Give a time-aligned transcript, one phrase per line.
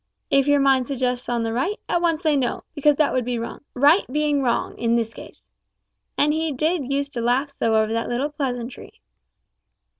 [0.31, 3.37] If your mind suggests on the right, at once say No because that would be
[3.37, 5.47] wrong right being wrong in this case,'
[6.17, 8.99] and he did use to laugh so over that little pleasantry."